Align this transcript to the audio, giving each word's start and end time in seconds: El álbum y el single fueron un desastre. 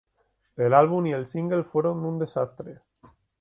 El 0.57 0.73
álbum 0.73 1.05
y 1.05 1.13
el 1.13 1.27
single 1.27 1.63
fueron 1.63 2.03
un 2.03 2.17
desastre. 2.17 2.79